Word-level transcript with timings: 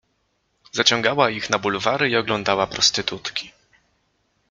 Zaciągała 0.71 1.29
ich 1.29 1.49
na 1.49 1.59
bulwary 1.59 2.09
i 2.09 2.15
oglą 2.17 2.43
dała 2.43 2.67
prostytutki. 2.67 3.51